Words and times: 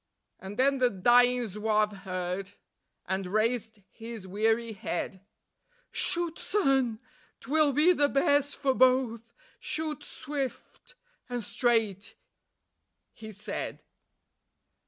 And 0.39 0.57
then 0.57 0.79
the 0.79 0.89
dying 0.89 1.45
Zouave 1.47 1.91
heard, 1.97 2.53
and 3.05 3.27
raised 3.27 3.83
his 3.91 4.27
weary 4.27 4.73
head: 4.73 5.23
"Shoot, 5.91 6.39
son, 6.39 6.99
'twill 7.39 7.71
be 7.71 7.93
the 7.93 8.09
best 8.09 8.55
for 8.57 8.73
both; 8.73 9.31
shoot 9.59 10.01
swift 10.01 10.95
and 11.29 11.43
straight," 11.43 12.15
he 13.13 13.31
said. 13.31 13.83